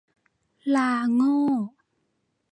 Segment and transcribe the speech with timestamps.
[0.75, 1.37] ลาโง่